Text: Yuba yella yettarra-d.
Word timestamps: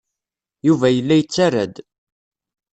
Yuba 0.67 0.87
yella 0.95 1.15
yettarra-d. 1.17 1.75